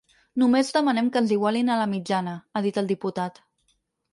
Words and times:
Només 0.43 0.71
demanem 0.77 1.11
que 1.17 1.21
ens 1.23 1.33
igualin 1.35 1.69
a 1.73 1.75
la 1.81 1.87
mitjana, 1.93 2.33
ha 2.61 2.65
dit 2.69 2.81
el 2.85 2.91
diputat. 2.93 3.39